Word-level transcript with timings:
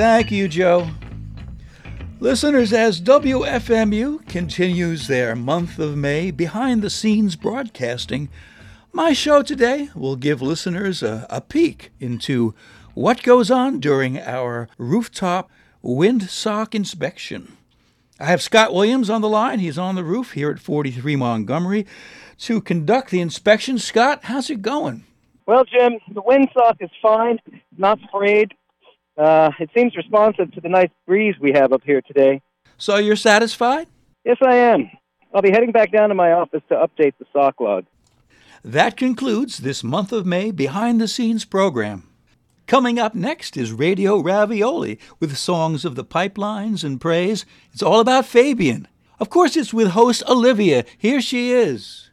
Thank 0.00 0.30
you, 0.30 0.48
Joe. 0.48 0.88
Listeners, 2.20 2.72
as 2.72 3.02
WFMU 3.02 4.26
continues 4.26 5.08
their 5.08 5.36
month 5.36 5.78
of 5.78 5.94
May 5.94 6.30
behind 6.30 6.80
the 6.80 6.88
scenes 6.88 7.36
broadcasting, 7.36 8.30
my 8.94 9.12
show 9.12 9.42
today 9.42 9.90
will 9.94 10.16
give 10.16 10.40
listeners 10.40 11.02
a, 11.02 11.26
a 11.28 11.42
peek 11.42 11.90
into 12.00 12.54
what 12.94 13.22
goes 13.22 13.50
on 13.50 13.78
during 13.78 14.18
our 14.18 14.70
rooftop 14.78 15.50
windsock 15.84 16.74
inspection. 16.74 17.58
I 18.18 18.24
have 18.24 18.40
Scott 18.40 18.72
Williams 18.72 19.10
on 19.10 19.20
the 19.20 19.28
line. 19.28 19.58
He's 19.58 19.76
on 19.76 19.96
the 19.96 20.04
roof 20.04 20.32
here 20.32 20.50
at 20.50 20.60
43 20.60 21.14
Montgomery 21.16 21.86
to 22.38 22.62
conduct 22.62 23.10
the 23.10 23.20
inspection. 23.20 23.78
Scott, 23.78 24.20
how's 24.22 24.48
it 24.48 24.62
going? 24.62 25.04
Well, 25.44 25.64
Jim, 25.66 25.98
the 26.14 26.22
windsock 26.22 26.76
is 26.80 26.90
fine, 27.02 27.38
not 27.76 27.98
sprayed. 28.08 28.54
Uh, 29.20 29.50
it 29.58 29.68
seems 29.76 29.94
responsive 29.96 30.50
to 30.52 30.62
the 30.62 30.68
nice 30.70 30.88
breeze 31.06 31.34
we 31.38 31.52
have 31.52 31.74
up 31.74 31.82
here 31.84 32.00
today. 32.00 32.40
So 32.78 32.96
you're 32.96 33.16
satisfied? 33.16 33.86
Yes, 34.24 34.38
I 34.40 34.56
am. 34.56 34.90
I'll 35.34 35.42
be 35.42 35.50
heading 35.50 35.72
back 35.72 35.92
down 35.92 36.08
to 36.08 36.14
my 36.14 36.32
office 36.32 36.62
to 36.70 36.74
update 36.74 37.12
the 37.18 37.26
sock 37.30 37.60
log. 37.60 37.84
That 38.64 38.96
concludes 38.96 39.58
this 39.58 39.84
month 39.84 40.10
of 40.10 40.24
May 40.24 40.50
behind 40.52 41.02
the 41.02 41.08
scenes 41.08 41.44
program. 41.44 42.08
Coming 42.66 42.98
up 42.98 43.14
next 43.14 43.58
is 43.58 43.72
Radio 43.72 44.18
Ravioli 44.18 44.98
with 45.18 45.36
songs 45.36 45.84
of 45.84 45.96
the 45.96 46.04
pipelines 46.04 46.82
and 46.82 46.98
praise. 46.98 47.44
It's 47.74 47.82
all 47.82 48.00
about 48.00 48.24
Fabian. 48.24 48.88
Of 49.18 49.28
course, 49.28 49.54
it's 49.54 49.74
with 49.74 49.88
host 49.88 50.22
Olivia. 50.26 50.84
Here 50.96 51.20
she 51.20 51.52
is. 51.52 52.09